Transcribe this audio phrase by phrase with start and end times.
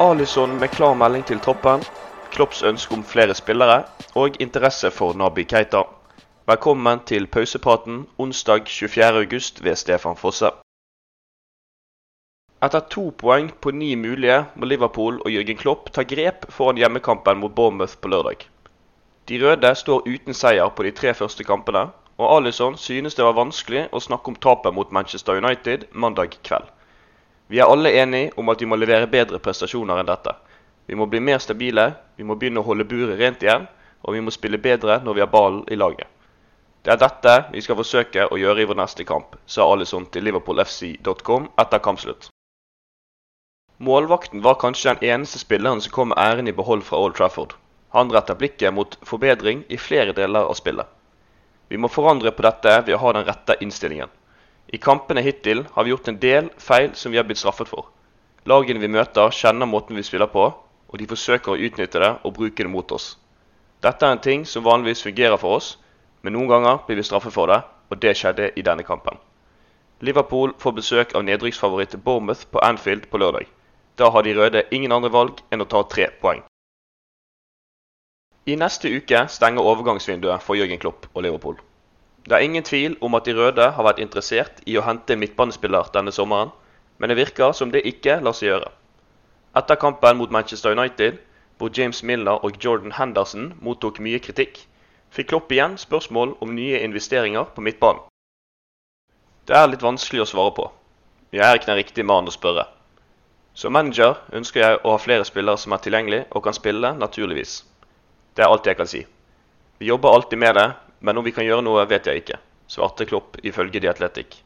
[0.00, 1.82] Alison med klar melding til troppen,
[2.34, 3.84] Klopps ønske om flere spillere
[4.18, 5.84] og interesse for Nabi Keita.
[6.50, 10.50] Velkommen til pausepraten onsdag 24.8 ved Stefan Fosse.
[12.58, 17.38] Etter to poeng på ni mulige må Liverpool og Jørgen Klopp ta grep foran hjemmekampen
[17.38, 18.48] mot Bournemouth på lørdag.
[19.28, 23.38] De røde står uten seier på de tre første kampene, og Alison synes det var
[23.38, 26.66] vanskelig å snakke om tapet mot Manchester United mandag kveld.
[27.54, 30.32] Vi er alle enige om at vi må levere bedre prestasjoner enn dette.
[30.90, 31.84] Vi må bli mer stabile,
[32.18, 33.68] vi må begynne å holde buret rent igjen,
[34.02, 36.08] og vi må spille bedre når vi har ballen i laget.
[36.82, 40.26] Det er dette vi skal forsøke å gjøre i vår neste kamp, sa Alison til
[40.26, 42.26] liverpoolfc.com etter kampslutt.
[43.78, 47.54] Målvakten var kanskje den eneste spilleren som kom med æren i behold fra Old Trafford.
[47.94, 50.90] Han retter blikket mot forbedring i flere deler av spillet.
[51.70, 54.10] Vi må forandre på dette ved å ha den rette innstillingen.
[54.72, 57.90] I kampene hittil har vi gjort en del feil som vi har blitt straffet for.
[58.46, 60.46] Lagene vi møter, kjenner måten vi spiller på,
[60.88, 63.14] og de forsøker å utnytte det og bruke det mot oss.
[63.84, 65.74] Dette er en ting som vanligvis fungerer for oss,
[66.22, 67.60] men noen ganger blir vi straffet for det,
[67.90, 69.18] og det skjedde i denne kampen.
[70.00, 73.46] Liverpool får besøk av nedrykksfavoritt Bournemouth på Anfield på lørdag.
[73.96, 76.42] Da har de røde ingen andre valg enn å ta tre poeng.
[78.46, 81.56] I neste uke stenger overgangsvinduet for Jørgen Klopp og Liverpool.
[82.24, 85.20] Det er ingen tvil om at de røde har vært interessert i å hente en
[85.20, 86.54] midtbanespiller denne sommeren,
[86.98, 88.70] men det virker som det ikke lar seg gjøre.
[89.54, 91.18] Etter kampen mot Manchester United,
[91.58, 94.62] hvor James Milner og Jordan Henderson mottok mye kritikk,
[95.14, 98.00] fikk Klopp igjen spørsmål om nye investeringer på midtbanen.
[99.44, 100.70] Det er litt vanskelig å svare på.
[101.34, 102.64] Jeg er ikke den riktige mannen å spørre.
[103.54, 107.60] Som manager ønsker jeg å ha flere spillere som er tilgjengelige og kan spille, naturligvis.
[108.34, 109.04] Det er alt jeg kan si.
[109.78, 110.66] Vi jobber alltid med det,
[111.00, 114.40] men om vi kan gjøre noe, vet jeg ikke, svarte Klopp ifølge The Athletic.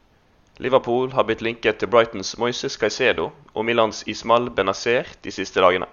[0.59, 5.87] Liverpool har blitt linket til Brightons Moises Caicedo og Milans Ismal Benazer de siste dagene.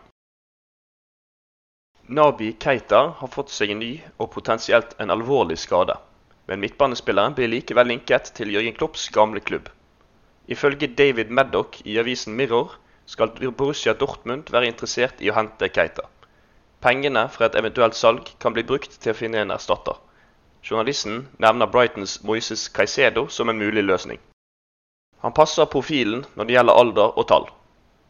[2.08, 5.94] Nabi Keita har fått seg en ny og potensielt en alvorlig skade,
[6.46, 9.70] men midtbanespilleren blir likevel linket til Jørgen Klopps gamle klubb.
[10.46, 16.06] Ifølge David Maddock i avisen Mirror skal Borussia Dortmund være interessert i å hente Keita.
[16.82, 19.98] Pengene fra et eventuelt salg kan bli brukt til å finne en erstatter.
[20.66, 24.18] Journalisten nevner Brightons Moises Caicedo som en mulig løsning.
[25.22, 27.44] Han passer profilen når det gjelder alder og tall.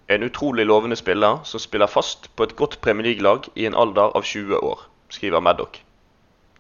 [0.09, 4.17] En utrolig lovende spiller som spiller fast på et godt Premier League-lag i en alder
[4.17, 5.83] av 20 år, skriver Maddock.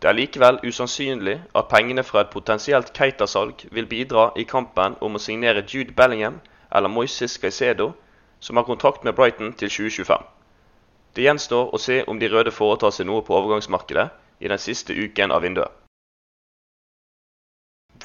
[0.02, 5.16] Det er likevel usannsynlig at pengene fra et potensielt Keita-salg vil bidra i kampen om
[5.16, 7.94] å signere Jude Bellingham eller Moises Caicedo
[8.40, 10.28] som har kontrakt med Brighton til 2025.
[11.16, 14.08] Det gjenstår å se om de røde foretar seg noe på overgangsmarkedet
[14.44, 15.85] i den siste uken av vinduet.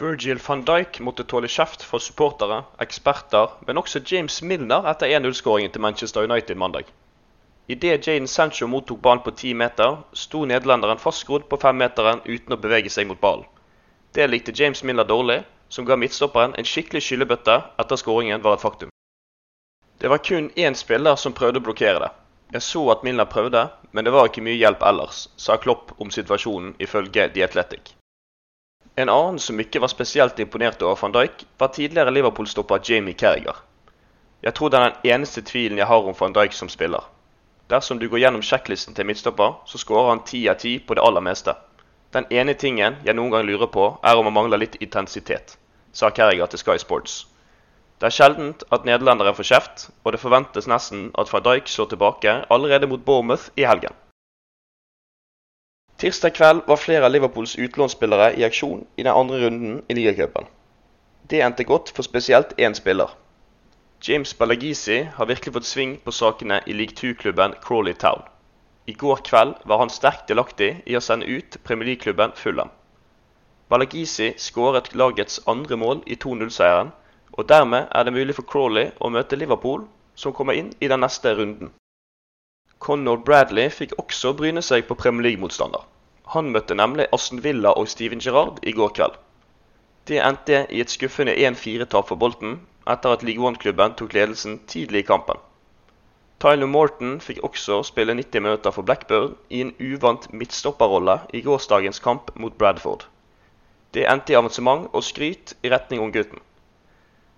[0.02, 5.70] Virgil van Dijk måtte tåle kjeft fra supportere, eksperter, men også James Milner etter 1-0-skåringen
[5.72, 6.90] til Manchester United mandag.
[7.70, 12.60] Idet Jaden Sancho mottok ballen på ti meter, sto nederlenderen fastgrodd på femmeteren uten å
[12.64, 13.46] bevege seg mot ballen.
[14.18, 18.66] Det likte James Milner dårlig, som ga midtstopperen en skikkelig skyllebøtte etter skåringen var et
[18.66, 18.90] faktum.
[20.02, 22.12] Det var kun én spiller som prøvde å blokkere det.
[22.58, 26.10] Jeg så at Milner prøvde, men det var ikke mye hjelp ellers, sa Klopp om
[26.12, 28.01] situasjonen ifølge The Athletic.
[28.96, 33.56] En annen som ikke var spesielt imponert over van Dijk, var tidligere Liverpool-stopper Jamie Carriger.
[34.44, 37.06] Jeg tror det er den eneste tvilen jeg har om van Dijk som spiller.
[37.72, 41.06] Dersom du går gjennom sjekklisten til midtstopper, så skårer han ti av ti på det
[41.08, 41.56] aller meste.
[42.12, 45.56] Den ene tingen jeg noen gang lurer på, er om han mangler litt intensitet,
[45.94, 47.22] sa Carriger til Sky Sports.
[48.02, 51.94] Det er sjeldent at nederlendere får kjeft, og det forventes nesten at van Dijk slår
[51.94, 53.96] tilbake allerede mot Bournemouth i helgen.
[56.02, 60.48] Tirsdag kveld var flere av Liverpools utlånsspillere i aksjon i den andre runden i ligacupen.
[61.30, 63.12] Det endte godt for spesielt én spiller.
[64.08, 68.24] James Balagisi har virkelig fått sving på sakene i league 2-klubben Crawley Town.
[68.90, 72.74] I går kveld var han sterkt delaktig i å sende ut Premier League-klubben Fulham.
[73.70, 76.90] Balagisi skåret lagets andre mål i 2-0-seieren,
[77.38, 81.06] og dermed er det mulig for Crawley å møte Liverpool, som kommer inn i den
[81.06, 81.70] neste runden.
[82.82, 85.84] Conor Bradley fikk også bryne seg på Premier League-motstander.
[86.34, 89.20] Han møtte nemlig Aston Villa og Steven Gerrard i går kveld.
[90.10, 92.56] Det endte i et skuffende 1-4-tap for Bolten,
[92.90, 95.38] etter at League One-klubben tok ledelsen tidlig i kampen.
[96.42, 102.02] Tyler Morton fikk også spille 90 minutter for Blackburn i en uvant midtstopperrolle i gårsdagens
[102.02, 103.06] kamp mot Bradford.
[103.94, 106.42] Det endte i avansement og skryt i retning om gutten.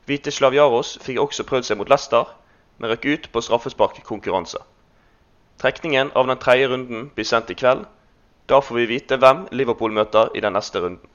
[0.08, 2.32] Hvite Slavjaros fikk også prøvd seg mot Leicester,
[2.80, 4.64] men røk ut på straffesparkkonkurranse.
[5.62, 7.86] Trekningen av den tredje runden blir sendt i kveld.
[8.50, 11.10] Da får vi vite hvem Liverpool møter i den neste runden.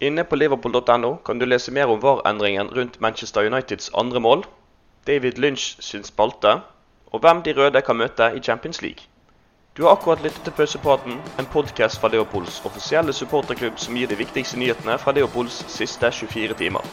[0.00, 4.44] Inne på liverpool.no kan du lese mer om VAR-endringen rundt Manchester Uniteds andre mål,
[5.06, 6.60] David Lynch sin spalte,
[7.12, 9.08] og hvem de røde kan møte i Champions League.
[9.76, 14.16] Du har akkurat lyttet til Pausepraten, en podkast fra Leopolds offisielle supporterklubb som gir de
[14.16, 16.84] viktigste nyhetene fra Leopolds siste 24 timer.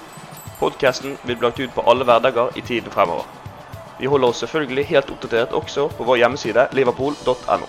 [0.60, 3.24] Podkasten vil bli lagt ut på alle hverdager i tiden fremover.
[4.04, 7.68] Vi holder oss selvfølgelig helt oppdatert også på vår hjemmeside liverpool.no.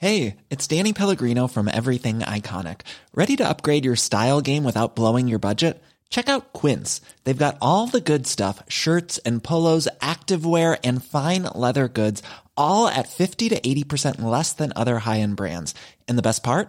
[0.00, 2.80] Hey, it's Danny Pellegrino from Everything Iconic.
[3.14, 5.80] Ready to upgrade your style game without blowing your budget?
[6.10, 7.00] Check out Quince.
[7.22, 12.24] They've got all the good stuff shirts and polos, activewear, and fine leather goods,
[12.56, 15.72] all at 50 to 80% less than other high end brands.
[16.08, 16.68] And the best part?